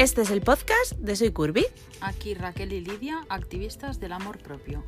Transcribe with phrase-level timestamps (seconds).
[0.00, 1.66] Este es el podcast de Soy Curvy.
[2.00, 4.82] Aquí Raquel y Lidia, activistas del amor propio.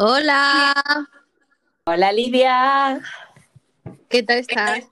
[0.00, 0.74] Hola.
[1.84, 3.00] Hola Lidia.
[4.08, 4.90] ¿Qué tal estás?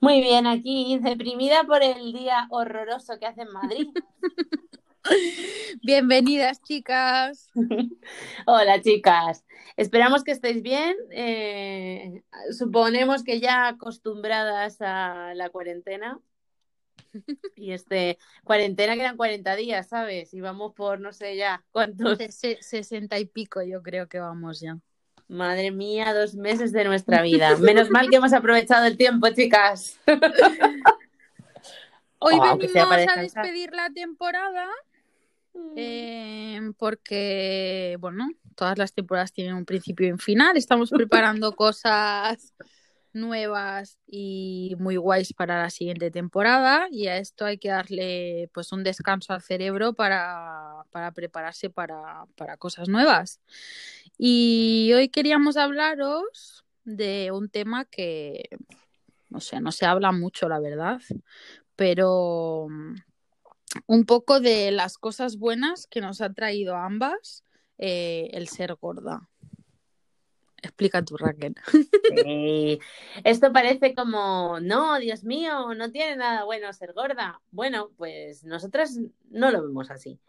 [0.00, 3.86] Muy bien, aquí deprimida por el día horroroso que hace en Madrid.
[5.82, 7.50] Bienvenidas, chicas.
[8.46, 9.44] Hola, chicas.
[9.76, 10.96] Esperamos que estéis bien.
[11.10, 12.22] Eh,
[12.56, 16.18] suponemos que ya acostumbradas a la cuarentena.
[17.56, 20.32] Y este, cuarentena que eran 40 días, ¿sabes?
[20.32, 22.18] Y vamos por no sé ya cuántos.
[22.60, 24.78] Sesenta y pico, yo creo que vamos ya.
[25.28, 27.56] Madre mía, dos meses de nuestra vida.
[27.56, 29.98] Menos mal que hemos aprovechado el tiempo, chicas.
[32.22, 34.68] Hoy Oh, venimos a despedir la temporada
[35.76, 40.56] eh, porque, bueno, todas las temporadas tienen un principio y un final.
[40.56, 42.54] Estamos preparando cosas
[43.12, 48.70] nuevas y muy guays para la siguiente temporada y a esto hay que darle pues
[48.72, 53.40] un descanso al cerebro para, para prepararse para, para cosas nuevas.
[54.16, 58.48] Y hoy queríamos hablaros de un tema que,
[59.28, 61.00] no sé, no se habla mucho, la verdad,
[61.76, 62.94] pero mm,
[63.86, 67.44] un poco de las cosas buenas que nos ha traído ambas
[67.78, 69.28] eh, el ser gorda.
[70.62, 71.54] Explica tú, Raquel.
[73.24, 77.40] Esto parece como, no, Dios mío, no tiene nada bueno ser gorda.
[77.50, 78.98] Bueno, pues nosotras
[79.30, 80.20] no lo vemos así.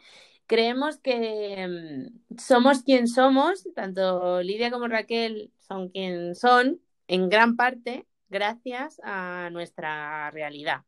[0.47, 7.55] Creemos que mm, somos quien somos, tanto Lidia como Raquel son quien son, en gran
[7.57, 10.83] parte gracias a nuestra realidad,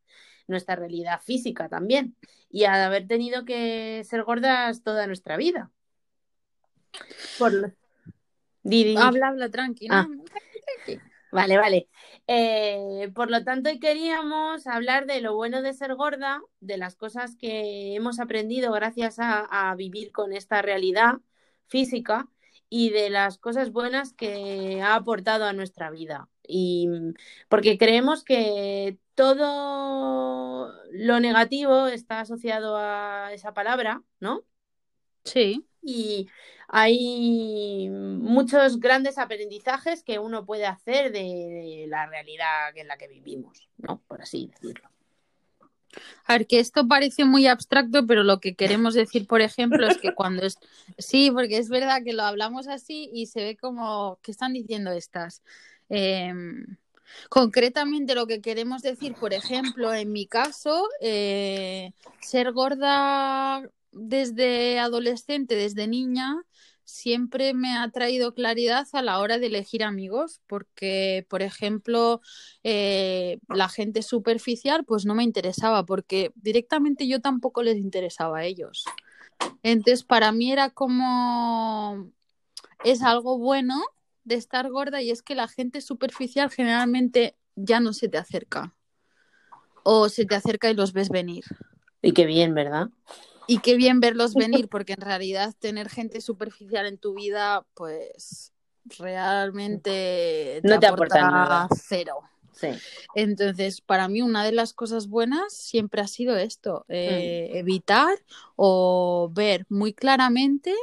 [0.47, 2.15] nuestra realidad física también,
[2.49, 5.71] y a haber tenido que ser gordas toda nuestra vida.
[7.37, 7.75] Por.
[8.97, 9.95] Habla, habla, tranqui, ¿no?
[9.95, 10.07] Ah.
[11.33, 11.89] Vale, vale.
[12.27, 16.95] Eh, por lo tanto, hoy queríamos hablar de lo bueno de ser gorda, de las
[16.95, 21.15] cosas que hemos aprendido gracias a, a vivir con esta realidad
[21.67, 22.29] física
[22.69, 26.29] y de las cosas buenas que ha aportado a nuestra vida.
[26.47, 27.13] Y mm,
[27.49, 34.43] porque creemos que todo lo negativo está asociado a esa palabra, ¿no?
[35.23, 35.65] Sí.
[35.81, 36.27] Y
[36.67, 43.07] hay muchos grandes aprendizajes que uno puede hacer de, de la realidad en la que
[43.07, 44.01] vivimos, ¿no?
[44.07, 44.89] Por así decirlo.
[46.25, 49.97] A ver, que esto parece muy abstracto, pero lo que queremos decir, por ejemplo, es
[49.97, 50.57] que cuando es...
[50.97, 54.19] Sí, porque es verdad que lo hablamos así y se ve como...
[54.21, 55.43] ¿Qué están diciendo estas?
[55.95, 56.33] Eh,
[57.29, 63.61] Concretamente lo que queremos decir, por ejemplo, en mi caso, eh, ser gorda
[63.91, 66.43] desde adolescente, desde niña,
[66.83, 72.21] siempre me ha traído claridad a la hora de elegir amigos, porque, por ejemplo,
[72.63, 78.45] eh, la gente superficial, pues no me interesaba, porque directamente yo tampoco les interesaba a
[78.45, 78.83] ellos.
[79.63, 82.11] Entonces, para mí era como,
[82.83, 83.81] es algo bueno
[84.23, 88.73] de estar gorda y es que la gente superficial generalmente ya no se te acerca.
[89.83, 91.43] O se te acerca y los ves venir.
[92.01, 92.89] Y qué bien, ¿verdad?
[93.47, 98.53] Y qué bien verlos venir, porque en realidad tener gente superficial en tu vida, pues
[98.97, 101.67] realmente No te aporta nada.
[101.75, 102.21] cero.
[102.53, 102.67] Sí.
[103.15, 107.57] Entonces, para mí una de las cosas buenas siempre ha sido esto, eh, Mm.
[107.57, 108.15] evitar
[108.55, 110.73] o ver muy claramente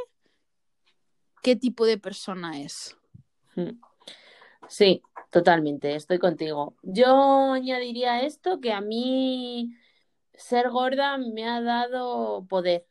[1.42, 2.96] qué tipo de persona es.
[3.60, 3.80] Mm.
[4.68, 6.76] Sí, totalmente, estoy contigo.
[6.82, 9.74] Yo añadiría esto que a mí
[10.34, 12.86] ser gorda me ha dado poder,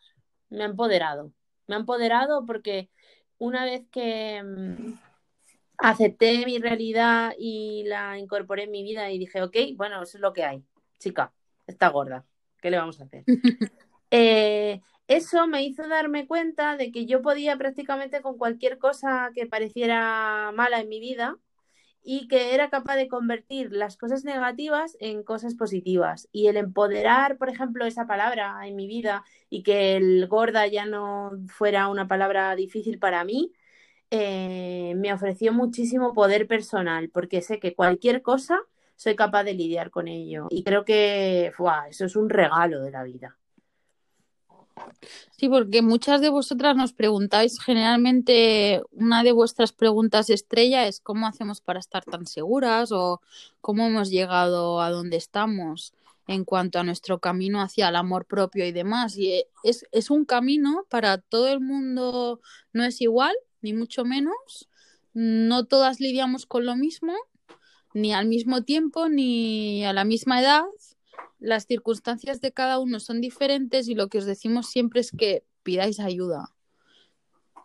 [0.50, 1.34] me ha empoderado.
[1.68, 2.90] Me ha empoderado porque
[3.38, 5.00] una vez que mm,
[5.78, 10.22] acepté mi realidad y la incorporé en mi vida y dije, ok, bueno, eso es
[10.22, 10.63] lo que hay.
[11.00, 11.34] Chica,
[11.68, 12.25] está gorda,
[12.62, 13.24] ¿qué le vamos a hacer?
[14.12, 19.47] Eh, eso me hizo darme cuenta de que yo podía prácticamente con cualquier cosa que
[19.47, 21.35] pareciera mala en mi vida
[22.03, 26.29] y que era capaz de convertir las cosas negativas en cosas positivas.
[26.32, 30.85] Y el empoderar, por ejemplo, esa palabra en mi vida y que el gorda ya
[30.85, 33.52] no fuera una palabra difícil para mí,
[34.12, 38.59] eh, me ofreció muchísimo poder personal, porque sé que cualquier cosa
[38.96, 40.47] soy capaz de lidiar con ello.
[40.52, 41.52] Y creo que
[41.90, 43.40] eso es un regalo de la vida.
[45.37, 51.28] Sí, porque muchas de vosotras nos preguntáis, generalmente una de vuestras preguntas estrella es cómo
[51.28, 53.22] hacemos para estar tan seguras o
[53.61, 55.93] cómo hemos llegado a donde estamos
[56.28, 59.17] en cuanto a nuestro camino hacia el amor propio y demás.
[59.17, 62.41] Y eh, es, es un camino para todo el mundo,
[62.73, 64.70] no es igual, ni mucho menos.
[65.14, 67.14] No todas lidiamos con lo mismo.
[67.93, 70.64] ni al mismo tiempo ni a la misma edad.
[71.40, 75.44] Las circunstancias de cada uno son diferentes y lo que os decimos siempre es que
[75.64, 76.53] pidáis ayuda.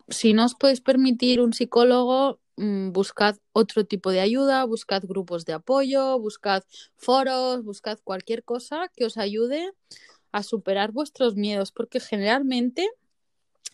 [0.07, 5.45] Si no os podéis permitir un psicólogo, mm, buscad otro tipo de ayuda, buscad grupos
[5.45, 6.63] de apoyo, buscad
[6.95, 9.71] foros, buscad cualquier cosa que os ayude
[10.31, 12.89] a superar vuestros miedos, porque generalmente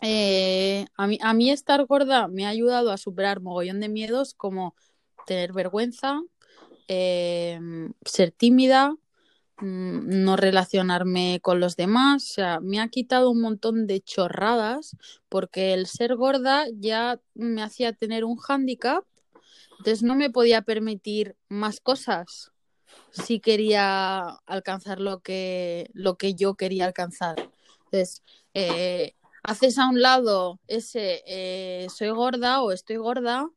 [0.00, 4.74] eh, a, mí, estar gorda me ha ayudado a superar mogollón de miedos como
[5.26, 6.20] tener vergüenza,
[6.88, 7.60] eh,
[8.04, 8.96] ser tímida,
[9.62, 12.30] no relacionarme con los demás.
[12.30, 14.96] O sea, me ha quitado un montón de chorradas
[15.28, 19.04] porque el ser gorda ya me hacía tener un hándicap,
[19.78, 22.52] entonces no me podía permitir más cosas
[23.10, 27.36] si quería alcanzar lo que, lo que yo quería alcanzar.
[27.84, 28.22] Entonces,
[28.54, 33.48] eh, haces a un lado ese eh, soy gorda o estoy gorda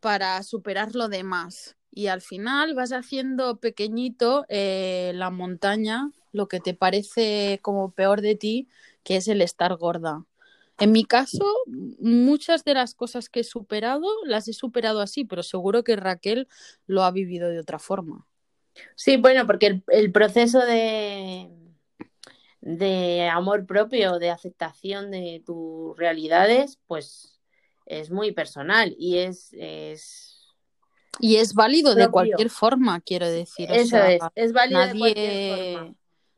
[0.00, 1.76] para superar lo demás.
[1.94, 8.22] Y al final vas haciendo pequeñito eh, la montaña, lo que te parece como peor
[8.22, 8.66] de ti,
[9.04, 10.24] que es el estar gorda.
[10.78, 15.42] En mi caso, muchas de las cosas que he superado las he superado así, pero
[15.42, 16.48] seguro que Raquel
[16.86, 18.26] lo ha vivido de otra forma.
[18.96, 21.50] Sí, bueno, porque el, el proceso de,
[22.62, 27.38] de amor propio, de aceptación de tus realidades, pues
[27.84, 30.31] es muy personal y es, es...
[31.22, 33.70] Y es válido de cualquier forma, quiero decir.
[33.70, 35.94] O Eso sea, es, es válido de cualquier forma.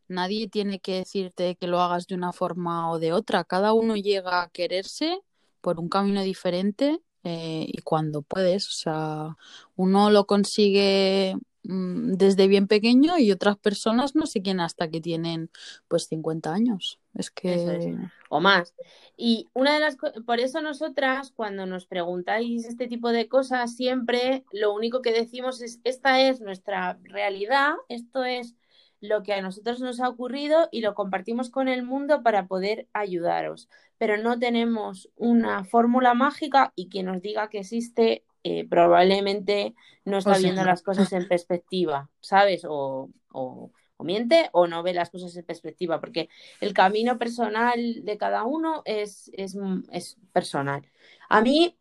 [0.09, 3.45] nadie tiene que decirte que lo hagas de una forma o de otra.
[3.45, 5.21] Cada uno llega a quererse
[5.63, 8.69] por un camino diferente eh, y cuando puedes.
[8.69, 9.37] O sea,
[9.75, 15.51] uno lo consigue desde bien pequeño y otras personas no sé quién hasta que tienen
[15.89, 17.01] pues 50 años.
[17.15, 17.55] Es que...
[17.55, 18.11] Es.
[18.29, 18.75] o más.
[19.17, 19.97] Y una de las
[20.27, 25.63] por eso nosotras cuando nos preguntáis este tipo de cosas siempre lo único que decimos
[25.63, 28.55] es esta es nuestra realidad, esto es
[29.01, 32.89] lo que a nosotros nos ha ocurrido y lo compartimos con el mundo para poder
[32.93, 33.69] ayudaros,
[33.99, 39.75] pero no tenemos una fórmula mágica y quien nos diga que existe eh, probablemente
[40.05, 40.65] no está O sea, viendo no.
[40.65, 42.65] las cosas en perspectiva, ¿sabes?
[42.69, 46.29] O, o, o miente o no ve las cosas en perspectiva, porque
[46.61, 49.57] el camino personal de cada uno es, es,
[49.93, 50.83] es personal.
[51.29, 51.79] A mí,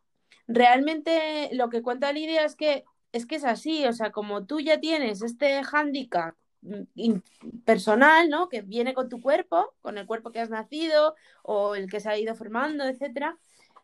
[0.47, 4.59] realmente lo que cuenta Lidia es que es que es así, o sea, como tú
[4.59, 7.17] ya tienes este hándicap mm,
[7.65, 8.49] personal, ¿no?
[8.49, 12.09] Que viene con tu cuerpo, con el cuerpo que has nacido o el que se
[12.09, 13.37] ha ido formando, etcétera,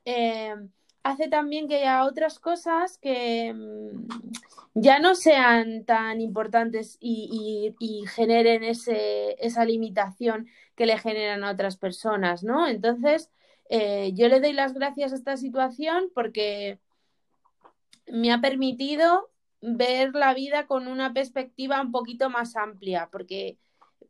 [0.06, 0.56] eh,
[1.04, 4.08] hace también que haya otras cosas que mm,
[4.76, 7.74] ya no sean tan importantes y,
[8.16, 12.68] generen ese, esa limitación que le generan a otras personas, ¿no?
[12.68, 13.30] Entonces,
[13.70, 16.80] eh, yo le doy las gracias a esta situación porque
[18.08, 19.30] me ha permitido
[19.62, 23.58] ver la vida con una perspectiva un poquito más amplia, porque,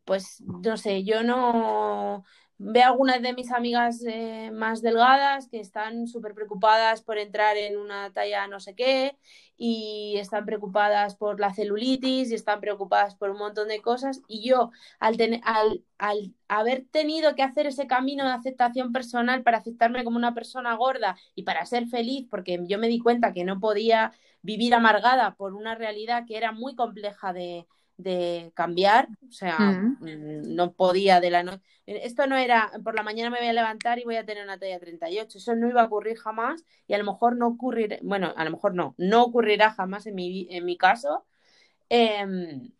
[0.04, 2.24] pues, no sé, yo no
[2.62, 7.78] veo algunas de mis amigas eh, más delgadas que están súper preocupadas por entrar en
[7.78, 9.16] una talla no sé qué
[9.56, 14.20] y están preocupadas por la celulitis y están preocupadas por un montón de cosas.
[14.28, 19.42] Y yo al, tener, al, al haber tenido que hacer ese camino de aceptación personal
[19.42, 23.32] para aceptarme como una persona gorda y para ser feliz, porque yo me di cuenta
[23.32, 27.66] que no podía vivir amargada por una realidad que era muy compleja de,
[28.02, 29.96] de cambiar, o sea, Mm.
[30.00, 31.62] mm, no podía de la noche.
[31.86, 34.58] Esto no era, por la mañana me voy a levantar y voy a tener una
[34.58, 38.32] talla 38, eso no iba a ocurrir jamás y a lo mejor no ocurrirá, bueno,
[38.36, 41.24] a lo mejor no, no ocurrirá jamás en mi, en mi caso.
[41.88, 42.70] Em,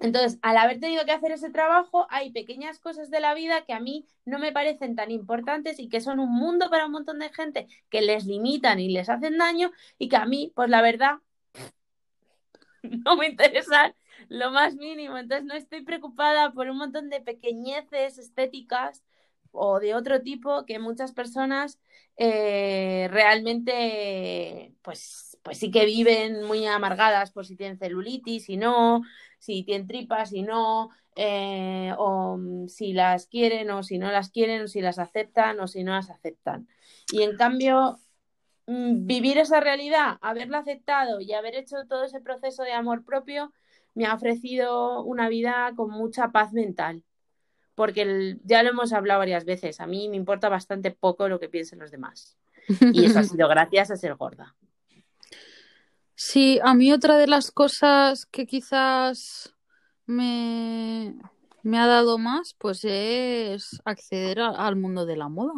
[0.00, 3.72] entonces, al haber tenido que hacer ese trabajo, hay pequeñas cosas de la vida que
[3.72, 7.20] a mí no me parecen tan importantes y que son un mundo para un montón
[7.20, 10.82] de gente que les limitan y les hacen daño y que a mí, pues la
[10.82, 11.18] verdad,
[12.82, 13.94] no me interesan
[14.28, 15.18] lo más mínimo.
[15.18, 19.04] Entonces, no estoy preocupada por un montón de pequeñeces estéticas
[19.52, 21.78] o de otro tipo que muchas personas
[22.16, 29.02] eh, realmente, pues, pues sí que viven muy amargadas por si tienen celulitis y no,
[29.38, 34.30] si tienen tripas y no, eh, o mm, si las quieren o si no las
[34.30, 36.68] quieren, o si las aceptan o si no las aceptan.
[37.12, 37.98] Y en cambio,
[38.66, 43.52] mm, vivir esa realidad, haberla aceptado y haber hecho todo ese proceso de amor propio,
[43.94, 47.02] me ha ofrecido una vida con mucha paz mental.
[47.74, 51.40] Porque el- ya lo hemos hablado varias veces, a mí me importa bastante poco lo
[51.40, 52.36] que piensen los demás.
[52.92, 54.54] Y eso ha sido gracias a ser gorda.
[56.14, 59.52] Sí, a mí otra de las cosas que quizás
[60.06, 61.16] me,
[61.64, 65.54] me ha dado más, pues es acceder a- al mundo de la moda.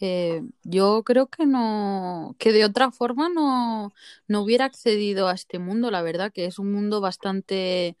[0.00, 3.94] Eh, yo creo que no, que de otra forma no,
[4.28, 7.96] no hubiera accedido a este mundo, la verdad, que es un mundo bastante,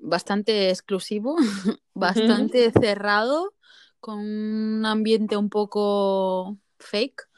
[0.00, 1.36] bastante exclusivo,
[1.94, 3.54] bastante cerrado,
[4.00, 7.28] con un ambiente un poco fake.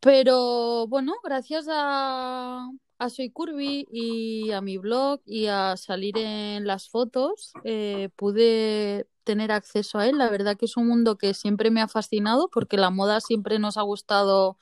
[0.00, 6.66] Pero bueno, gracias a, a Soy Curvy y a mi blog y a salir en
[6.66, 10.18] las fotos, eh, pude tener acceso a él.
[10.18, 13.58] La verdad que es un mundo que siempre me ha fascinado porque la moda siempre
[13.58, 14.56] nos ha gustado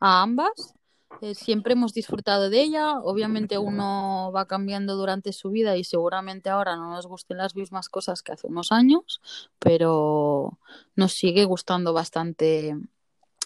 [0.00, 0.74] a ambas.
[1.20, 2.98] Eh, siempre hemos disfrutado de ella.
[3.00, 7.88] Obviamente uno va cambiando durante su vida y seguramente ahora no nos gusten las mismas
[7.88, 9.20] cosas que hace unos años,
[9.58, 10.58] pero
[10.94, 12.76] nos sigue gustando bastante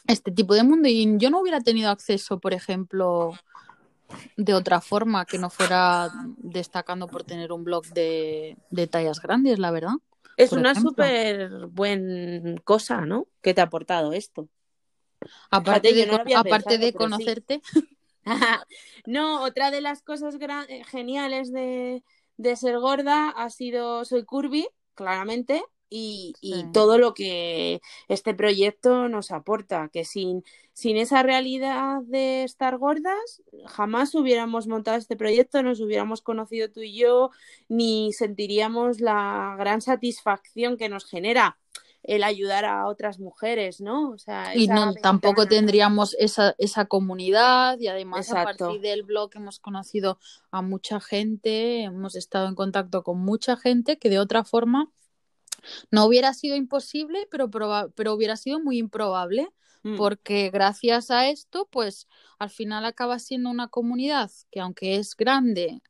[0.07, 0.89] este tipo de mundo.
[0.89, 3.33] Y yo no hubiera tenido acceso, por ejemplo,
[4.37, 9.59] de otra forma que no fuera destacando por tener un blog de, de tallas grandes,
[9.59, 9.95] la verdad.
[10.37, 13.27] Es por una súper buena cosa, ¿no?
[13.43, 14.49] Que te ha aportado esto.
[15.51, 16.93] Aparte Fíjate, de, no aparte pensado, de sí.
[16.93, 17.63] conocerte,
[19.07, 20.37] no, otra de las cosas
[20.69, 22.03] eh, geniales de,
[22.37, 26.65] de ser gorda ha sido Soy Curvy, claramente, y, y Sí.
[26.73, 33.43] todo lo que este proyecto nos aporta, que sin, sin esa realidad de estar gordas,
[33.67, 37.31] jamás hubiéramos montado este proyecto, nos hubiéramos conocido tú y yo,
[37.69, 41.59] ni sentiríamos la gran satisfacción que nos genera
[42.03, 44.11] el ayudar a otras mujeres, ¿no?
[44.11, 49.31] O sea, y no, tampoco tendríamos esa, esa comunidad y además a partir del blog
[49.35, 50.19] hemos conocido
[50.51, 54.91] a mucha gente, hemos estado en contacto con mucha gente que de otra forma
[55.91, 57.51] no hubiera sido imposible, pero,
[57.95, 59.49] pero hubiera sido muy improbable
[59.85, 59.97] Mm.
[59.97, 62.07] porque gracias a esto, pues
[62.39, 65.83] al final acaba siendo una comunidad que aunque es grande,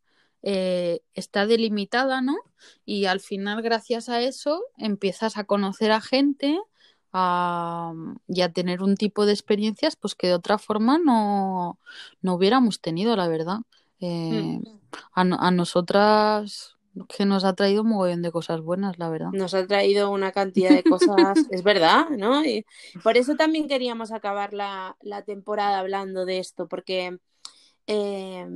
[0.42, 2.36] eh, está delimitada, ¿no?
[2.86, 6.58] Y al final, gracias a eso, empiezas a conocer a gente
[7.12, 7.92] a-
[8.26, 11.78] y a tener un tipo de experiencias, pues que de otra forma no,
[12.22, 13.58] no hubiéramos tenido, la verdad.
[14.00, 14.58] Eh,
[15.12, 16.76] a, no- a nosotras
[17.08, 19.30] que nos ha traído un mogollón de cosas buenas, la verdad.
[19.32, 22.44] Nos ha traído una cantidad de cosas, es verdad, ¿no?
[22.44, 22.64] Y
[23.02, 27.18] por eso también queríamos acabar la, la temporada hablando de esto, porque
[27.86, 28.46] eh,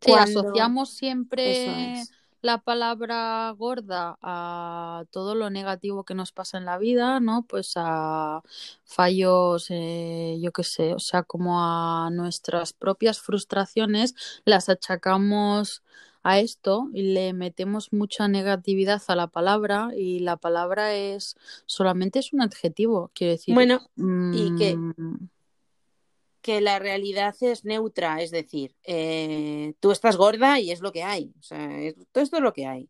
[0.00, 2.10] Sí, cuando- asociamos siempre es.
[2.42, 7.42] la palabra gorda a todo lo negativo que nos pasa en la vida, ¿no?
[7.46, 8.40] Pues a
[8.84, 14.14] fallos, eh, yo qué sé, o sea, como a nuestras propias frustraciones,
[14.46, 15.82] las achacamos
[16.22, 21.36] a esto y le metemos mucha negatividad a la palabra y la palabra es
[21.66, 23.54] solamente es un adjetivo, quiero decir.
[23.54, 23.80] Bueno,
[24.32, 25.28] y que- mm,
[26.42, 31.02] que la realidad es neutra, es decir, eh, tú estás gorda y es lo que
[31.02, 32.88] hay, o sea, es- todo esto es lo que hay.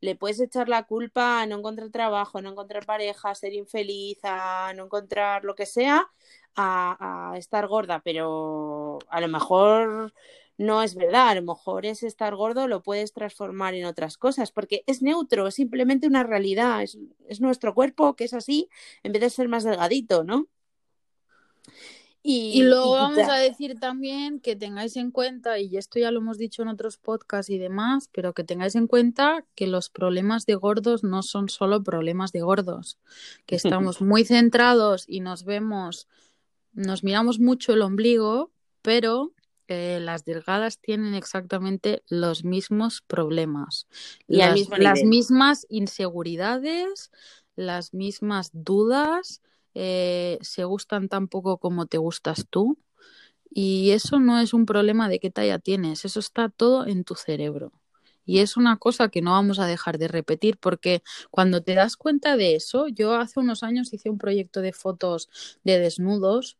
[0.00, 3.52] Le puedes echar la culpa a no encontrar trabajo, a no encontrar pareja, a ser
[3.54, 6.10] infeliz, a no encontrar lo que sea,
[6.54, 10.12] a, a estar gorda, pero a lo mejor
[10.58, 14.52] no es verdad, a lo mejor es estar gordo, lo puedes transformar en otras cosas,
[14.52, 16.98] porque es neutro, es simplemente una realidad, es,
[17.28, 18.68] es nuestro cuerpo que es así,
[19.02, 20.46] en vez de ser más delgadito, ¿no?
[22.28, 26.10] Y luego y vamos quita- a decir también que tengáis en cuenta, y esto ya
[26.10, 29.90] lo hemos dicho en otros podcasts y demás, pero que tengáis en cuenta que los
[29.90, 32.98] problemas de gordos no son solo problemas de gordos,
[33.46, 33.54] que
[33.90, 36.08] estamos muy centrados y nos vemos,
[36.72, 38.50] nos miramos mucho el ombligo,
[38.82, 39.32] pero
[39.68, 43.86] eh, las delgadas tienen exactamente los mismos problemas,
[44.28, 47.10] Y las, mismas inseguridades,
[47.56, 49.42] las mismas dudas,
[49.74, 52.78] eh, se gustan tan poco como te gustas tú.
[53.50, 57.14] Y eso no es un problema de qué talla tienes, eso está todo en tu
[57.14, 57.72] cerebro.
[58.26, 61.96] Y es una cosa que no vamos a dejar de repetir porque cuando te das
[61.96, 65.30] cuenta de eso, yo hace unos años hice un proyecto de fotos
[65.64, 66.58] de desnudos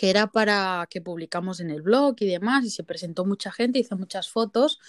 [0.00, 3.80] que era para que publicamos en el blog y demás, y se presentó mucha gente,
[3.80, 4.80] hice muchas fotos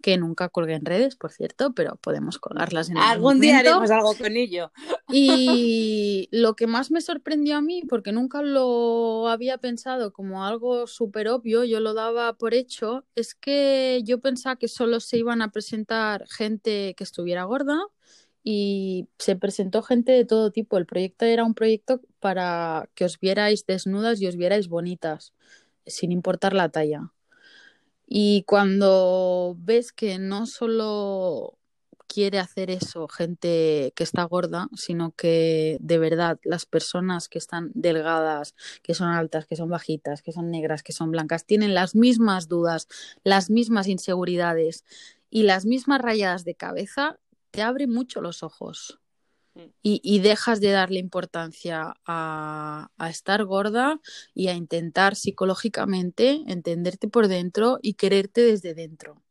[0.00, 3.90] que nunca colgué en redes, por cierto, pero podemos colgarlas en algún Algún día haremos
[3.90, 4.70] algo con ello.
[5.10, 10.86] Y lo que más me sorprendió a mí, porque nunca lo había pensado como algo
[10.86, 15.42] súper obvio, yo lo daba por hecho, es que yo pensaba que solo se iban
[15.42, 17.76] a presentar gente que estuviera gorda
[18.42, 20.78] y se presentó gente de todo tipo.
[20.78, 25.34] El proyecto era un proyecto para que os vierais desnudas y os vierais bonitas,
[25.86, 27.12] sin importar la talla.
[28.06, 31.58] Y cuando ves que no solo
[32.12, 37.70] quiere hacer eso gente que está gorda, sino que de verdad las personas que están
[37.72, 41.94] delgadas, que son altas, que son bajitas, que son negras, que son blancas, tienen las
[41.94, 42.88] mismas dudas,
[43.22, 44.84] las mismas inseguridades
[45.30, 47.20] y las mismas rayadas de cabeza,
[47.50, 48.98] te abre mucho los ojos.
[49.82, 54.00] y, y dejas de darle importancia a, a estar gorda
[54.34, 59.22] y a intentar psicológicamente entenderte por dentro y quererte desde dentro.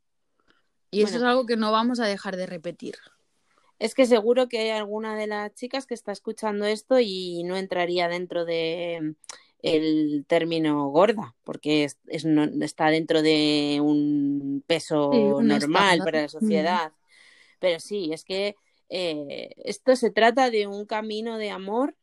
[0.92, 2.96] Y eso es algo que no vamos a dejar de repetir.
[3.80, 7.56] Es que seguro que hay alguna de las chicas que está escuchando esto y no
[7.56, 9.16] entraría dentro de mm,
[9.62, 16.22] el término gorda, porque es, es no- está dentro de un peso Sí, normal para
[16.24, 16.92] la sociedad.
[17.60, 18.56] Pero sí, es que
[18.90, 21.96] eh, esto se trata de un camino de amor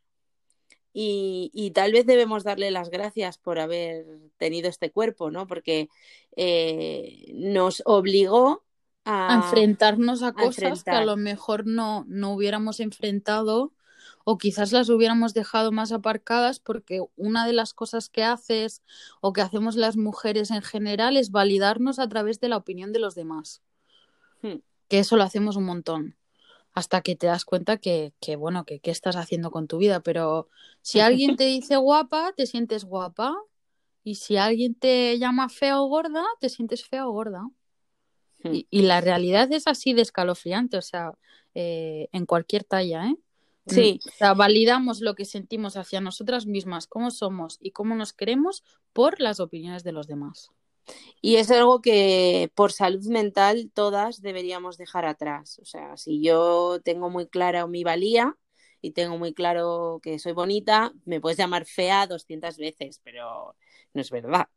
[0.93, 4.07] y, y tal vez debemos darle las gracias por haber
[4.39, 5.47] tenido este cuerpo, ¿no?
[5.47, 5.89] Porque
[6.37, 8.65] eh, nos obligó
[9.05, 9.33] a...
[9.33, 13.73] a enfrentarnos a cosas que a lo mejor no, no hubiéramos enfrentado
[14.25, 18.83] o quizás las hubiéramos dejado más aparcadas porque una de las cosas que haces
[19.21, 22.99] o que hacemos las mujeres en general es validarnos a través de la opinión de
[22.99, 23.63] los demás.
[24.43, 24.57] Hmm.
[24.89, 26.17] Que eso lo hacemos un montón.
[26.73, 30.01] Hasta que te das cuenta que, que bueno, que qué estás haciendo con tu vida.
[30.01, 30.49] Pero
[30.83, 33.37] si alguien te dice guapa, te sientes guapa.
[34.05, 37.43] Y si alguien te llama fea o gorda, te sientes fea o gorda.
[38.43, 38.55] Hmm.
[38.55, 41.13] Y, y la realidad es así de escalofriante, o sea,
[41.55, 43.17] eh, en cualquier talla, ¿eh?
[43.67, 44.01] Sí.
[44.05, 48.13] Mm, O sea, validamos lo que sentimos hacia nosotras mismas, cómo somos y cómo nos
[48.13, 48.63] queremos
[48.93, 50.51] por las opiniones de los demás.
[51.21, 55.59] Y es algo que por salud mental todas deberíamos dejar atrás.
[55.61, 58.37] O sea, si yo tengo muy clara mi valía
[58.81, 63.57] y tengo muy claro que soy bonita, me puedes llamar fea 200 veces, pero
[63.95, 64.49] no es verdad.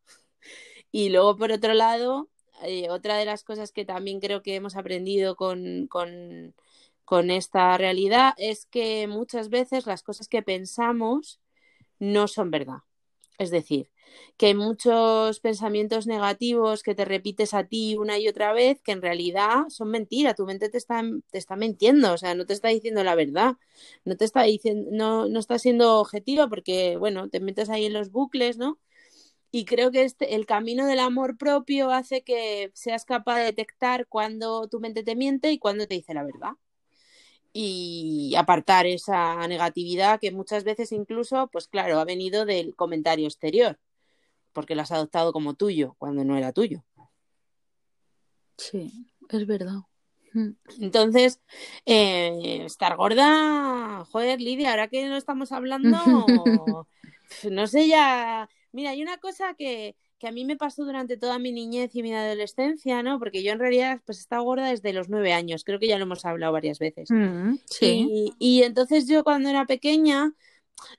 [0.91, 2.29] Y luego, por otro lado,
[2.63, 6.55] eh, otra de las cosas que también creo que hemos aprendido con, con,
[7.05, 11.39] con esta realidad es que muchas veces las cosas que pensamos
[11.99, 12.79] no son verdad.
[13.37, 13.89] Es decir,
[14.37, 18.91] que hay muchos pensamientos negativos que te repites a ti una y otra vez que
[18.93, 20.33] en realidad son mentira.
[20.33, 23.57] Tu mente te está, te está mintiendo, o sea, no te está diciendo la verdad,
[24.05, 27.93] no te está diciendo, no, no está siendo objetiva porque, bueno, te metes ahí en
[27.93, 28.79] los bucles, ¿no?
[29.51, 34.07] Y creo que este, el camino del amor propio hace que seas capaz de detectar
[34.07, 36.51] cuando tu mente te miente y cuando te dice la verdad.
[37.51, 43.79] Y apartar esa negatividad que muchas veces incluso, pues claro, ha venido del comentario exterior,
[44.53, 46.83] porque lo has adoptado como tuyo cuando no era tuyo.
[48.57, 49.79] Sí, es verdad.
[50.33, 50.49] Mm.
[50.81, 51.39] Entonces,
[51.85, 55.97] eh, estar gorda, joder, Lidia, ahora que no estamos hablando,
[57.49, 58.49] no sé ya.
[58.71, 62.03] Mira, hay una cosa que, que a mí me pasó durante toda mi niñez y
[62.03, 63.17] mi adolescencia, ¿no?
[63.17, 66.03] Porque yo en realidad pues estaba gorda desde los nueve años, creo que ya lo
[66.03, 67.09] hemos hablado varias veces.
[67.09, 68.07] Mm, sí.
[68.09, 70.33] Y, y entonces yo cuando era pequeña,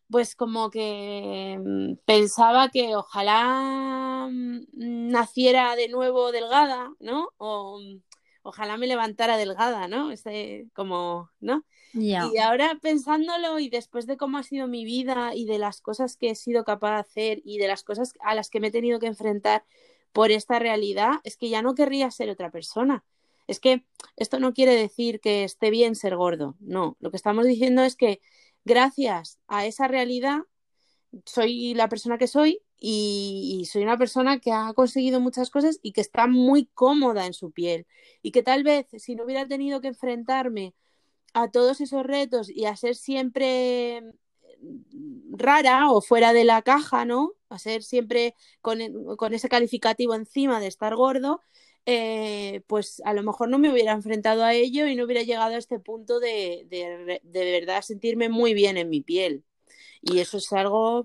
[0.09, 7.31] pues como que mm, pensaba que ojalá mm, naciera de nuevo delgada, ¿no?
[7.39, 8.03] O mm,
[8.43, 10.11] ojalá me levantara delgada, ¿no?
[10.11, 11.65] Ese, como, ¿no?
[11.93, 16.17] Y ahora pensándolo y después de cómo ha sido mi vida y de las cosas
[16.17, 18.73] que he sido capaz de hacer y de las cosas a las que me he
[18.73, 19.65] tenido que enfrentar
[20.13, 23.05] por esta realidad, es que ya no querría ser otra persona.
[23.47, 23.85] Es que
[24.17, 26.97] esto no quiere decir que esté bien ser gordo, no.
[27.01, 28.21] Lo que estamos diciendo es que
[28.65, 30.41] gracias a esa realidad
[31.25, 35.93] soy la persona que soy y, soy una persona que ha conseguido muchas cosas y
[35.93, 37.87] que está muy cómoda en su piel
[38.23, 40.75] y que tal vez si no hubiera tenido que enfrentarme
[41.35, 44.03] a todos esos retos y a ser siempre
[45.31, 47.33] rara o fuera de la caja, ¿no?
[47.49, 48.79] A ser siempre con,
[49.17, 51.43] con ese calificativo encima de estar gordo,
[51.87, 55.55] eh, pues a lo mejor no me hubiera enfrentado a ello y no hubiera llegado
[55.55, 59.45] a este punto de, de, de verdad sentirme muy bien en mi piel.
[60.03, 61.05] Y eso es algo...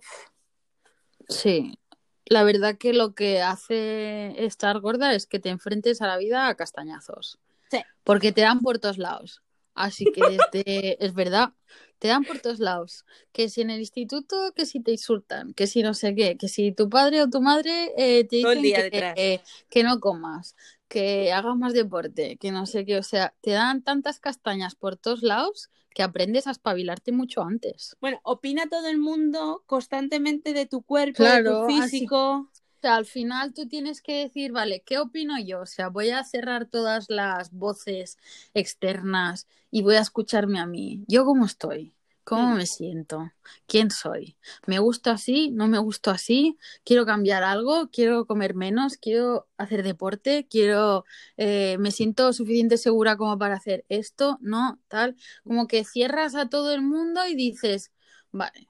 [1.28, 1.80] Sí,
[2.26, 6.48] la verdad que lo que hace estar gorda es que te enfrentes a la vida
[6.48, 7.40] a castañazos.
[7.72, 7.80] Sí.
[8.04, 9.42] Porque te dan por todos lados.
[9.76, 11.54] Así que desde, es verdad,
[12.00, 13.06] te dan por todos lados.
[13.32, 16.48] Que si en el instituto, que si te insultan, que si no sé qué, que
[16.48, 20.56] si tu padre o tu madre eh, te dicen que, eh, que no comas,
[20.88, 22.98] que hagas más deporte, que no sé qué.
[22.98, 27.96] O sea, te dan tantas castañas por todos lados que aprendes a espabilarte mucho antes.
[28.02, 32.50] Bueno, opina todo el mundo constantemente de tu cuerpo, Claro, de tu físico.
[32.86, 35.62] Sea, al final tú tienes que decir, vale, ¿qué opino yo?
[35.62, 38.18] O sea, voy a cerrar todas las voces
[38.54, 41.04] externas y voy a escucharme a mí.
[41.08, 41.96] ¿Yo cómo estoy?
[42.24, 43.32] ¿Cómo me siento?
[43.68, 44.38] ¿Quién soy?
[44.68, 45.52] ¿Me gusto así?
[45.52, 46.58] ¿No me gusto así?
[46.84, 47.90] ¿Quiero cambiar algo?
[47.92, 48.98] ¿Quiero comer menos?
[48.98, 50.48] ¿Quiero hacer deporte?
[50.50, 51.06] ¿Quiero...
[51.38, 54.38] eh, ¿Me siento suficiente segura como para hacer esto?
[54.42, 54.80] ¿No?
[54.88, 55.16] Tal.
[55.44, 57.92] Como que cierras a todo el mundo y dices,
[58.32, 58.68] vale,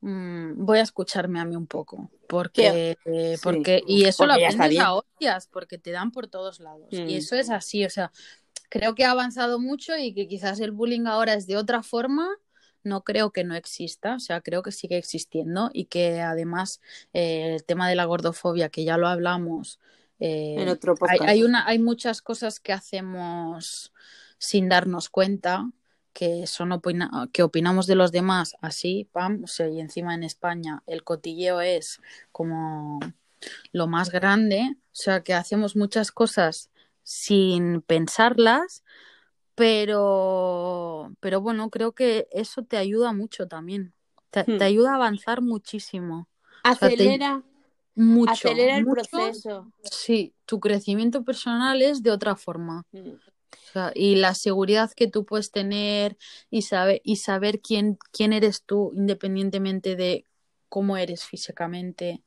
[0.00, 2.10] mm, voy a escucharme a mí un poco.
[2.28, 6.28] Porque, eh, porque y eso lo porque está aprendes a hostias, porque te dan por
[6.28, 6.88] todos lados.
[6.92, 7.08] Mm.
[7.08, 8.12] Y eso es así, o sea,
[8.68, 12.28] creo que ha avanzado mucho y que quizás el bullying ahora es de otra forma.
[12.82, 16.80] No creo que no exista, o sea, creo que sigue existiendo y que además
[17.12, 19.78] eh, el tema de la gordofobia, que ya lo hablamos,
[20.20, 23.92] eh, En otro hay, hay una, hay muchas cosas que hacemos
[24.38, 25.70] sin darnos cuenta,
[26.20, 30.22] que son opina- que opinamos de los demás así, pam, o sea, y encima en
[30.22, 31.98] España el cotilleo es
[32.30, 33.00] como
[33.72, 36.68] lo más grande, o sea, que hacemos muchas cosas
[37.02, 38.84] sin pensarlas,
[39.54, 43.94] pero, pero bueno, creo que eso te ayuda mucho también,
[44.30, 44.58] te, Hmm.
[44.58, 46.28] te ayuda a avanzar muchísimo,
[46.64, 47.42] sea, te- Acelera,
[47.94, 49.08] mucho, acelera el mucho.
[49.10, 49.72] proceso.
[49.84, 52.84] Sí, tu crecimiento personal es de otra forma.
[53.52, 56.16] O sea, y la seguridad que tú puedes tener
[56.50, 60.26] y saber, y saber quién, quién eres tú, independientemente de
[60.68, 62.22] cómo eres físicamente,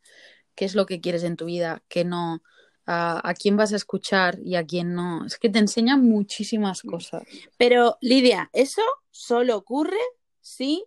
[0.56, 2.42] qué es lo que quieres en tu vida, qué no,
[2.86, 5.26] a, a quién vas a escuchar y a quién no.
[5.26, 7.24] Es que te enseña muchísimas cosas.
[7.58, 8.82] Pero, Lidia, eso
[9.12, 10.00] solo ocurre
[10.42, 10.86] si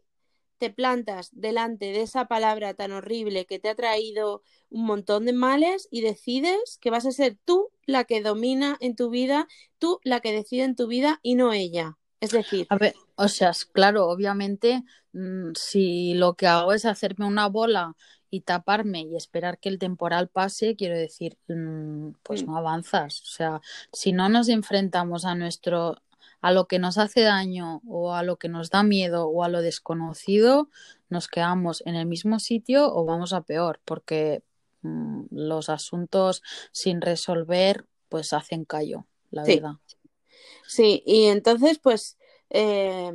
[0.59, 5.33] te plantas delante de esa palabra tan horrible que te ha traído un montón de
[5.33, 9.46] males y decides que vas a ser tú la que domina en tu vida,
[9.79, 11.96] tú la que decide en tu vida y no ella.
[12.20, 17.27] Es decir, A ver, o sea, claro, obviamente, mm, si lo que hago es hacerme
[17.27, 17.94] una bola
[18.31, 22.46] y taparme y esperar que el temporal pase, quiero decir, mm, pues Mm.
[22.46, 23.22] no avanzas.
[23.22, 23.61] O sea,
[23.92, 25.96] si no nos enfrentamos a nuestro,
[26.40, 29.49] a lo que nos hace daño o a lo que nos da miedo o a
[29.49, 30.70] lo desconocido,
[31.09, 34.42] nos quedamos en el mismo sitio o vamos a peor, porque
[35.31, 39.57] los asuntos sin resolver, pues hacen callo, la Sí.
[39.57, 39.72] verdad.
[40.66, 42.18] Sí, y entonces, pues,
[42.51, 43.11] eh,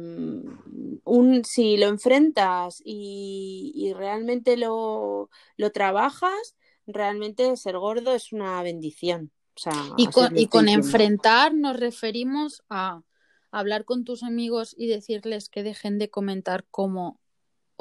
[1.04, 6.56] un, si lo enfrentas y, y realmente lo, lo trabajas,
[6.88, 9.32] realmente ser gordo es una bendición.
[9.56, 13.04] O sea, Y con, y con enfrentar nos referimos a
[13.52, 17.20] hablar con tus amigos y decirles que dejen de comentar cómo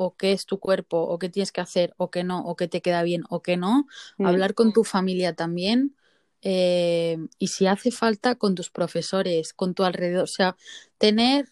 [0.02, 2.68] o qué es tu cuerpo o qué tienes que hacer o qué no o qué
[2.68, 3.86] te queda bien o qué no.
[4.18, 4.26] Mm.
[4.26, 5.94] Hablar con tu familia también
[6.42, 10.24] eh, y si hace falta con tus profesores, con tu alrededor.
[10.24, 10.56] O sea,
[10.98, 11.50] tener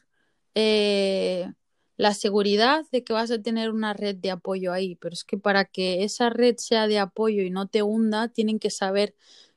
[0.55, 1.53] eh,
[1.97, 4.97] la seguridad de que vas a tener una red de apoyo ahí.
[4.97, 8.59] Pero es que para que esa red sea de apoyo y no te hunda, tienen
[8.59, 9.15] que saber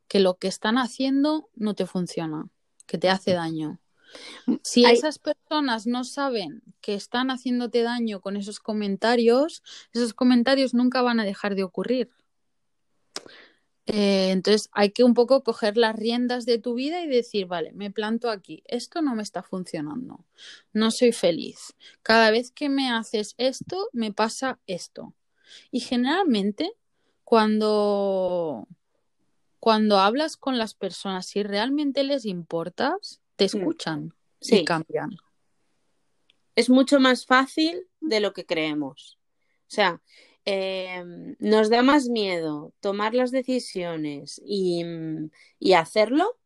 [0.07, 2.49] que lo que están haciendo no te funciona,
[2.85, 3.80] que te hace daño.
[4.63, 10.73] Si Hay- esas personas no saben que están haciéndote daño con esos comentarios, esos comentarios
[10.73, 12.09] nunca van a dejar de ocurrir.
[13.87, 17.73] Eh, entonces hay que un poco coger las riendas de tu vida y decir, vale,
[17.73, 20.23] me planto aquí, esto no me está funcionando,
[20.71, 21.75] no soy feliz.
[22.03, 25.13] Cada vez que me haces esto, me pasa esto.
[25.71, 26.71] Y generalmente,
[27.23, 28.67] cuando,
[29.59, 34.65] cuando hablas con las personas, si realmente les importas, te escuchan y Sí.
[34.65, 35.17] cambian.
[36.55, 39.17] es mucho más fácil de lo que creemos.
[39.61, 40.01] O sea,
[40.45, 41.03] eh,
[41.39, 44.83] nos da más miedo tomar las decisiones y,
[45.59, 46.37] y hacerlo.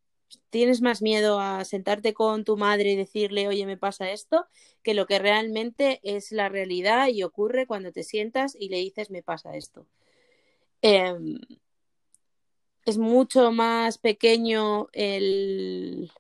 [0.52, 4.46] Tienes más miedo a sentarte con tu madre y decirle, oye, me pasa esto,
[4.84, 9.10] que lo que realmente es la realidad y ocurre cuando te sientas y le dices,
[9.10, 9.88] me pasa esto.
[10.82, 11.16] Eh,
[12.86, 16.12] es mucho más pequeño el,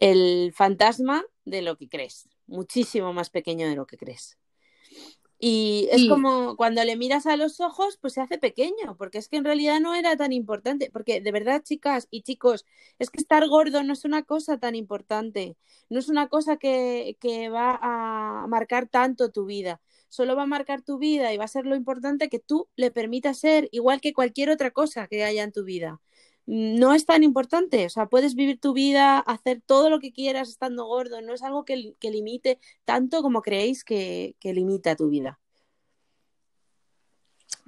[0.00, 4.38] el fantasma de lo que crees, muchísimo más pequeño de lo que crees.
[5.40, 6.08] Y es Sí.
[6.08, 9.44] como cuando le miras a los ojos, pues se hace pequeño, porque es que en
[9.44, 12.66] realidad no era tan importante, porque de verdad, chicas y chicos,
[12.98, 15.56] es que estar gordo no es una cosa tan importante,
[15.90, 20.46] no es una cosa que, que va a marcar tanto tu vida, solo va a
[20.46, 24.00] marcar tu vida y va a ser lo importante que tú le permitas ser igual
[24.00, 26.00] que cualquier otra cosa que haya en tu vida
[26.48, 27.84] no es tan importante.
[27.84, 31.20] O sea, puedes vivir tu vida, hacer todo lo que quieras estando gordo.
[31.20, 35.38] No es algo que, que limite tanto como creéis que, que, limita tu vida.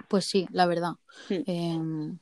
[0.09, 0.93] Pues sí, la verdad.
[1.29, 1.43] Hmm.
[1.47, 2.17] Eh,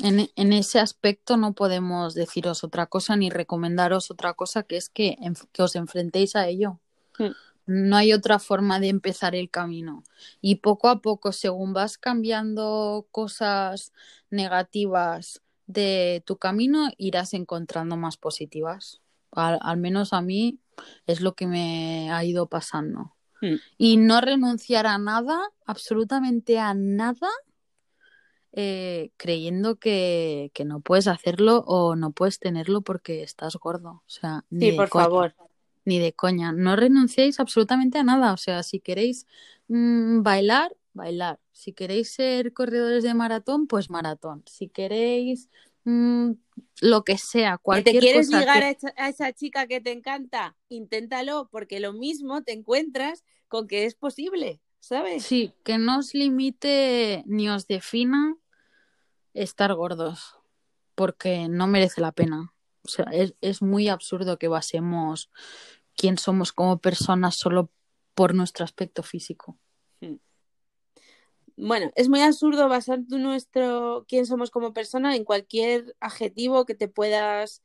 [0.00, 4.90] en, en, ese aspecto no podemos deciros otra cosa ni recomendaros otra cosa que es
[4.90, 5.16] que,
[5.52, 6.80] que os enfrentéis a ello.
[7.16, 7.32] Hmm.
[7.64, 10.04] No hay otra forma de empezar el camino.
[10.42, 13.94] Y poco a poco, según vas cambiando cosas
[14.28, 15.40] negativas
[15.72, 19.00] de tu camino, irás encontrando más positivas.
[19.30, 20.58] Al, al menos a mí
[21.06, 23.14] es lo que me ha ido pasando.
[23.40, 23.56] Hmm.
[23.76, 27.28] Y no renunciar a nada, absolutamente a nada,
[28.52, 34.02] eh, creyendo que, que, no puedes hacerlo o no puedes tenerlo porque estás gordo.
[34.06, 35.34] O sea, ni sí, por coña, favor.
[35.84, 36.52] Ni de coña.
[36.52, 38.32] No renunciéis absolutamente a nada.
[38.32, 39.26] O sea, si queréis
[39.68, 41.40] mmm, bailar, bailar.
[41.52, 44.42] Si queréis ser corredores de maratón, pues maratón.
[44.46, 45.48] Si queréis
[45.84, 46.32] mm,
[46.80, 49.66] lo que sea, ¿Que cualquier te quieres cosa ligar que- a, esa, a esa chica
[49.66, 50.56] que te encanta?
[50.68, 55.24] Inténtalo, porque lo mismo te encuentras con que es posible, ¿sabes?
[55.24, 58.36] Sí, que no os limite ni os defina
[59.34, 60.36] estar gordos,
[60.94, 62.52] porque no merece la pena.
[62.84, 65.30] O sea, es, es muy absurdo que basemos
[65.96, 67.70] quién somos como personas solo
[68.14, 69.58] por nuestro aspecto físico.
[71.56, 76.74] Bueno, es muy absurdo basar tu nuestro quién somos como persona en cualquier adjetivo que
[76.74, 77.62] te puedas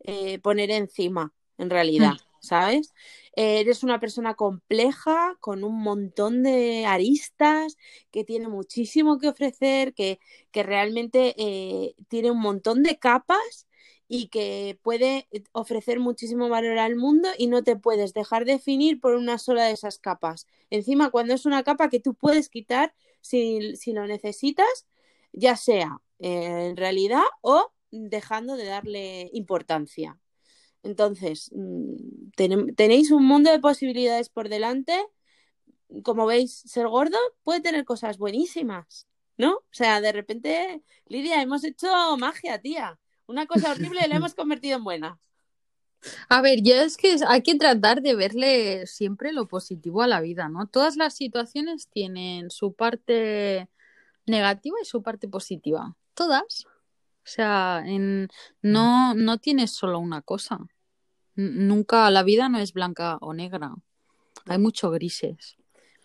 [0.00, 2.92] eh, poner encima, en realidad, ¿sabes?
[3.36, 7.76] Eh, eres una persona compleja, con un montón de aristas,
[8.10, 10.18] que tiene muchísimo que ofrecer, que,
[10.50, 13.67] que realmente eh, tiene un montón de capas
[14.08, 19.14] y que puede ofrecer muchísimo valor al mundo y no te puedes dejar definir por
[19.14, 20.46] una sola de esas capas.
[20.70, 24.86] Encima, cuando es una capa que tú puedes quitar si, si lo necesitas,
[25.32, 30.18] ya sea eh, en realidad o dejando de darle importancia.
[30.82, 34.94] Entonces, mm, ten- tenéis un mundo de posibilidades por delante.
[36.04, 39.06] Como veis, ser gordo puede tener cosas buenísimas,
[39.38, 39.52] ¿no?
[39.56, 42.98] O sea, de repente, Lidia, hemos hecho magia, tía.
[43.28, 45.20] Una cosa horrible la hemos convertido en buena.
[46.30, 50.20] A ver, yo es que hay que tratar de verle siempre lo positivo a la
[50.20, 50.66] vida, ¿no?
[50.66, 53.68] Todas las situaciones tienen su parte
[54.26, 55.94] negativa y su parte positiva.
[56.14, 56.64] Todas.
[56.66, 58.28] O sea, en...
[58.62, 60.60] no, no tienes solo una cosa.
[61.36, 63.74] N- Nunca la vida no es blanca o negra.
[64.46, 65.57] Hay mucho grises.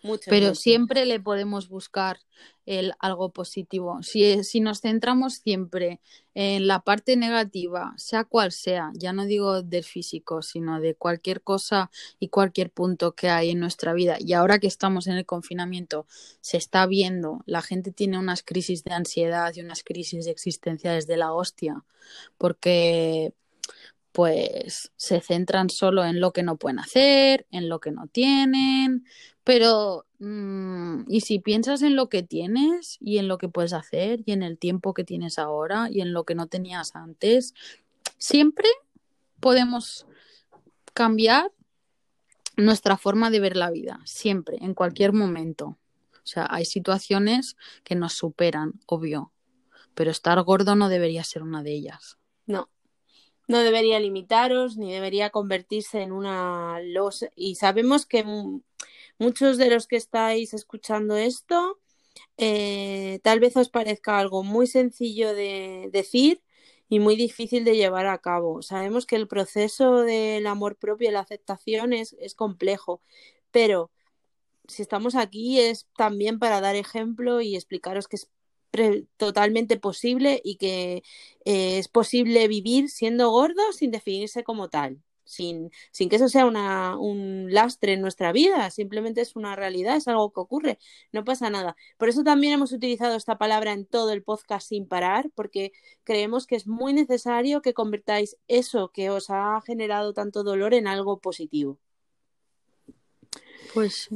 [0.04, 0.28] Mucho.
[0.28, 0.60] Pero mucho.
[0.60, 2.18] siempre le podemos buscar
[2.66, 4.02] el algo positivo.
[4.02, 6.00] Si, si nos centramos siempre
[6.34, 11.40] en la parte negativa, sea cual sea, ya no digo del físico, sino de cualquier
[11.40, 11.90] cosa
[12.20, 14.16] y cualquier punto que hay en nuestra vida.
[14.20, 16.06] Y ahora que estamos en el confinamiento,
[16.42, 20.92] se está viendo, la gente tiene unas crisis de ansiedad y unas crisis de existencia
[20.92, 21.82] desde la hostia,
[22.36, 23.32] porque
[24.14, 29.06] pues se centran solo en lo que no pueden hacer, en lo que no tienen,
[29.44, 34.22] pero mm, y si piensas en lo que tienes y en lo que puedes hacer
[34.26, 37.54] y en el tiempo que tienes ahora y en lo que no tenías antes,
[38.18, 38.68] siempre
[39.40, 40.06] podemos
[40.94, 41.52] cambiar
[42.56, 45.76] nuestra forma de ver la vida, siempre, en cualquier momento.
[46.12, 49.32] O sea, hay situaciones que nos superan, obvio,
[49.94, 52.16] pero estar gordo no debería ser una de ellas.
[52.46, 52.70] No.
[53.46, 57.28] No debería limitaros ni debería convertirse en una losa.
[57.36, 58.62] Y sabemos que mu-
[59.18, 61.80] muchos de los que estáis escuchando esto,
[62.36, 66.42] eh, tal vez os parezca algo muy sencillo de decir
[66.88, 68.62] y muy difícil de llevar a cabo.
[68.62, 73.00] Sabemos que el proceso del amor propio y la aceptación es, complejo,
[73.50, 73.90] pero
[74.68, 78.28] si estamos aquí es también para dar ejemplo y explicaros que es
[79.16, 81.02] totalmente posible y que
[81.44, 86.46] eh, es posible vivir siendo gordo sin definirse como tal, sin, sin que eso sea
[86.46, 90.78] una, un lastre en nuestra vida, simplemente es una realidad, es algo que ocurre,
[91.12, 91.76] no pasa nada.
[91.98, 95.72] Por eso también hemos utilizado esta palabra en todo el podcast sin parar, porque
[96.04, 100.86] creemos que es muy necesario que convirtáis eso que os ha generado tanto dolor en
[100.86, 101.78] algo positivo.
[103.72, 104.08] Pues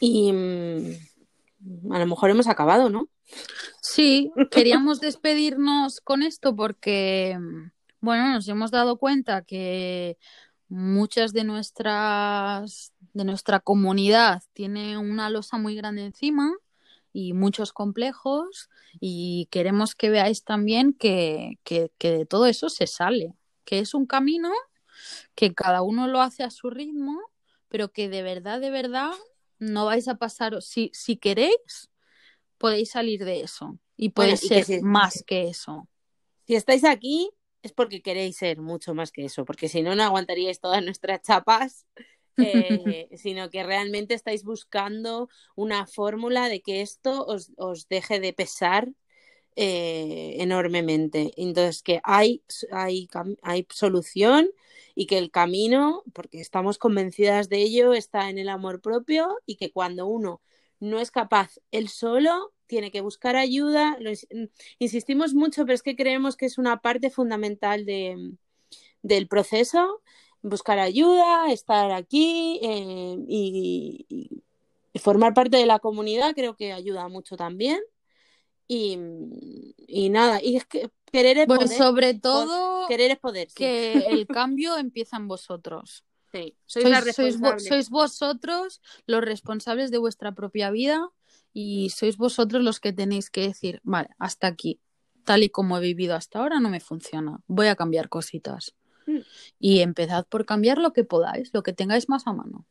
[0.00, 3.08] Y mm, a lo mejor hemos acabado, ¿no?
[3.80, 7.38] Sí, queríamos despedirnos con esto porque,
[8.00, 10.18] bueno, nos hemos dado cuenta que
[10.68, 16.52] muchas de nuestras de nuestra comunidad tiene una losa muy grande encima
[17.12, 18.68] y muchos complejos
[19.00, 23.34] y queremos que veáis también que, que, que de todo eso se sale,
[23.64, 24.50] que es un camino
[25.34, 27.20] que cada uno lo hace a su ritmo,
[27.68, 29.12] pero que de verdad, de verdad
[29.58, 31.90] no vais a pasar, si, si queréis,
[32.58, 35.88] podéis salir de eso y podéis y que ser si- más que eso.
[36.46, 37.30] Si estáis aquí
[37.62, 41.22] es porque queréis ser mucho más que eso, porque si no, no aguantaríais todas nuestras
[41.22, 41.86] chapas,
[42.36, 48.32] eh, sino que realmente estáis buscando una fórmula de que esto os, os deje de
[48.32, 48.88] pesar
[49.56, 51.32] eh, enormemente.
[51.36, 53.08] Entonces, que hay, hay,
[53.42, 54.48] hay solución
[54.94, 59.56] y que el camino, porque estamos convencidas de ello, está en el amor propio y
[59.56, 60.40] que cuando uno
[60.78, 63.96] no es capaz él solo, tiene que buscar ayuda.
[63.98, 68.34] Ins- insistimos mucho, pero es que creemos que es una parte fundamental de,
[69.02, 70.02] del proceso.
[70.40, 74.42] Buscar ayuda, estar aquí eh, y,
[75.00, 77.80] formar parte de la comunidad creo que ayuda mucho también.
[78.68, 78.98] Y,
[79.86, 81.78] y nada, y es que querer es Pues poder.
[81.78, 83.56] sobre todo Querer es poder, sí.
[83.56, 86.04] que el cambio empieza en vosotros.
[86.32, 86.86] Sí, sois,
[87.66, 91.10] sois vosotros los responsables de vuestra propia vida
[91.60, 94.80] y sois vosotros los que tenéis que decir, vale, hasta aquí.
[95.24, 97.40] tal y como he vivido hasta ahora no me funciona.
[97.48, 98.76] Voy a cambiar cositas.
[99.06, 99.18] Mm.
[99.58, 102.64] Y empezad por cambiar lo que podáis, lo que tengáis más a mano.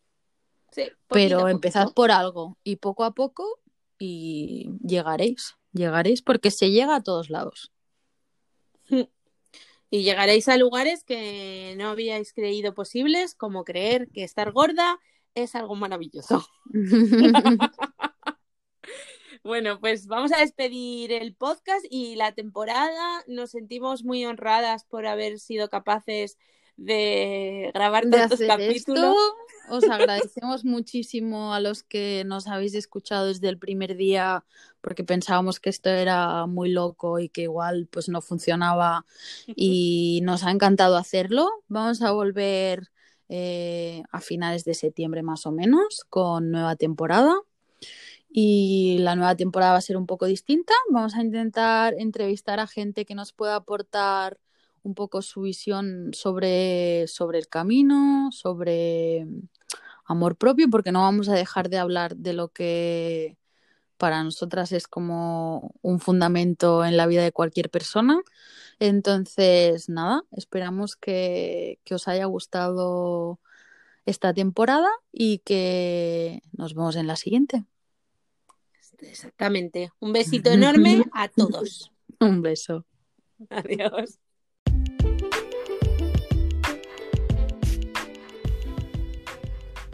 [0.71, 3.59] Sí, Pero empezad por algo y poco a poco
[3.99, 7.73] y llegaréis, llegaréis porque se llega a todos lados.
[9.89, 14.97] Y llegaréis a lugares que no habíais creído posibles, como creer que estar gorda
[15.35, 16.47] es algo maravilloso.
[19.43, 23.23] Bueno, pues vamos a despedir el podcast y la temporada.
[23.27, 26.37] Nos sentimos muy honradas por haber sido capaces
[26.75, 28.75] de grabar de tantos hacer capítulos.
[29.03, 29.15] esto.
[29.69, 34.45] Os agradecemos muchísimo a los que nos habéis escuchado desde el primer día
[34.79, 39.05] porque pensábamos que esto era muy loco y que igual pues no funcionaba
[39.47, 41.49] y nos ha encantado hacerlo.
[41.67, 42.89] Vamos a volver
[43.27, 47.35] eh, a finales de septiembre más o menos con nueva temporada
[48.29, 50.73] y la nueva temporada va a ser un poco distinta.
[50.89, 54.39] Vamos a intentar entrevistar a gente que nos pueda aportar
[54.83, 59.27] un poco su visión sobre, sobre el camino, sobre
[60.05, 63.37] amor propio, porque no vamos a dejar de hablar de lo que
[63.97, 68.21] para nosotras es como un fundamento en la vida de cualquier persona.
[68.79, 73.39] Entonces, nada, esperamos que, que os haya gustado
[74.05, 77.65] esta temporada y que nos vemos en la siguiente.
[78.99, 79.91] Exactamente.
[79.99, 81.91] Un besito enorme a todos.
[82.19, 82.85] Un beso.
[83.49, 84.19] Adiós.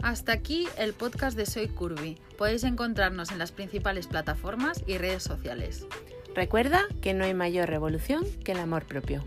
[0.02, 2.18] Hasta aquí el podcast de Soy Curvy.
[2.36, 5.86] Podéis encontrarnos en las principales plataformas y redes sociales.
[6.34, 9.24] Recuerda que no hay mayor revolución que el amor propio.